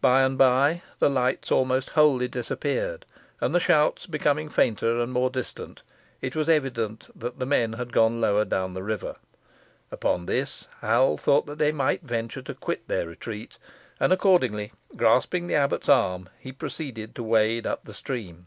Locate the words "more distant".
5.12-5.82